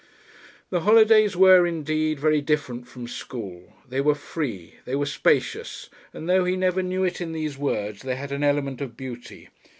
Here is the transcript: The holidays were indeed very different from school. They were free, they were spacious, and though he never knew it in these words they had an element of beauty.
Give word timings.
The 0.71 0.79
holidays 0.79 1.37
were 1.37 1.67
indeed 1.67 2.19
very 2.19 2.41
different 2.41 2.87
from 2.87 3.07
school. 3.07 3.73
They 3.87 4.01
were 4.01 4.15
free, 4.15 4.77
they 4.83 4.95
were 4.95 5.05
spacious, 5.05 5.91
and 6.11 6.27
though 6.27 6.43
he 6.43 6.55
never 6.57 6.81
knew 6.81 7.03
it 7.03 7.21
in 7.21 7.33
these 7.33 7.55
words 7.55 8.01
they 8.01 8.15
had 8.15 8.31
an 8.31 8.43
element 8.43 8.81
of 8.81 8.97
beauty. 8.97 9.49